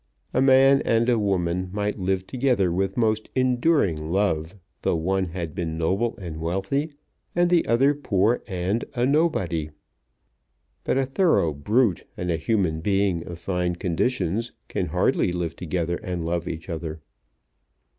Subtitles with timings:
[0.33, 5.77] A man and woman might live together with most enduring love, though one had been
[5.77, 6.91] noble and wealthy
[7.35, 9.69] and the other poor and a nobody.
[10.83, 15.99] But a thorough brute and a human being of fine conditions can hardly live together
[16.01, 16.99] and love each other."